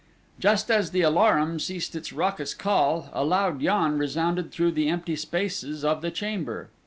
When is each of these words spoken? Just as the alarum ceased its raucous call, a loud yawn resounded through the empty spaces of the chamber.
Just 0.39 0.71
as 0.71 0.89
the 0.89 1.03
alarum 1.03 1.59
ceased 1.59 1.95
its 1.95 2.11
raucous 2.11 2.55
call, 2.55 3.11
a 3.13 3.23
loud 3.23 3.61
yawn 3.61 3.99
resounded 3.99 4.51
through 4.51 4.71
the 4.71 4.87
empty 4.89 5.15
spaces 5.15 5.85
of 5.85 6.01
the 6.01 6.09
chamber. 6.09 6.71